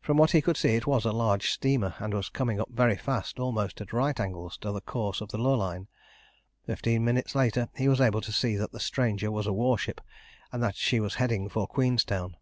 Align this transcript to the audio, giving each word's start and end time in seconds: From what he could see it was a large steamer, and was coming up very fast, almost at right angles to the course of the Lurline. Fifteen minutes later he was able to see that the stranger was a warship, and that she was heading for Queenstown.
From 0.00 0.16
what 0.16 0.30
he 0.30 0.40
could 0.42 0.56
see 0.56 0.76
it 0.76 0.86
was 0.86 1.04
a 1.04 1.10
large 1.10 1.50
steamer, 1.50 1.96
and 1.98 2.14
was 2.14 2.28
coming 2.28 2.60
up 2.60 2.68
very 2.70 2.96
fast, 2.96 3.40
almost 3.40 3.80
at 3.80 3.92
right 3.92 4.20
angles 4.20 4.56
to 4.58 4.70
the 4.70 4.80
course 4.80 5.20
of 5.20 5.30
the 5.32 5.38
Lurline. 5.38 5.88
Fifteen 6.66 7.04
minutes 7.04 7.34
later 7.34 7.68
he 7.74 7.88
was 7.88 8.00
able 8.00 8.20
to 8.20 8.30
see 8.30 8.54
that 8.54 8.70
the 8.70 8.78
stranger 8.78 9.28
was 9.28 9.48
a 9.48 9.52
warship, 9.52 10.00
and 10.52 10.62
that 10.62 10.76
she 10.76 11.00
was 11.00 11.16
heading 11.16 11.48
for 11.48 11.66
Queenstown. 11.66 12.36